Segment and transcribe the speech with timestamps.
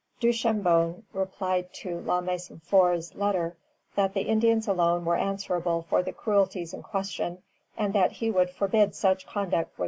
[0.19, 3.55] Duchambon replied to La Maisonfort's letter
[3.93, 7.43] that the Indians alone were answerable for the cruelties in question,
[7.77, 9.79] and that he would forbid such conduct for the future.